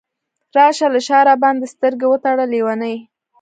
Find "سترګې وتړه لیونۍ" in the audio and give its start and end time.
1.73-2.95